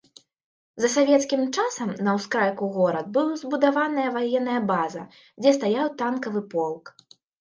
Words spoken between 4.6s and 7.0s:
база, дзе стаяў танкавы полк.